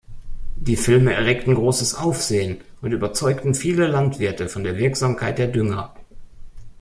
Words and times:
Die 0.55 0.77
Filme 0.77 1.13
erregten 1.13 1.53
großes 1.53 1.93
Aufsehen 1.93 2.61
und 2.81 2.91
überzeugten 2.91 3.53
viele 3.53 3.85
Landwirte 3.85 4.49
von 4.49 4.63
der 4.63 4.79
Wirksamkeit 4.79 5.37
der 5.37 5.45
Dünger. 5.49 5.95